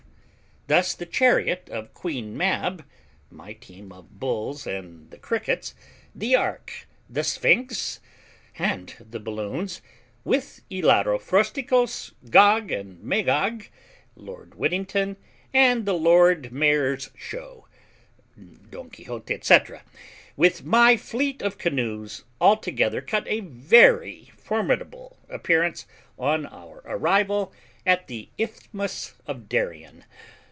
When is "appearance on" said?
25.27-26.45